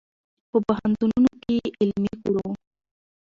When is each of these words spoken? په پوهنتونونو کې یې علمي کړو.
په 0.49 0.57
پوهنتونونو 0.65 1.31
کې 1.43 1.53
یې 1.61 1.65
علمي 1.81 2.13
کړو. 2.21 2.47